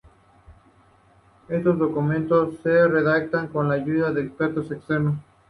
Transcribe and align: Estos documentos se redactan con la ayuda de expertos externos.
Estos 1.47 1.77
documentos 1.77 2.55
se 2.63 2.87
redactan 2.87 3.49
con 3.49 3.67
la 3.67 3.75
ayuda 3.75 4.11
de 4.11 4.23
expertos 4.23 4.71
externos. 4.71 5.17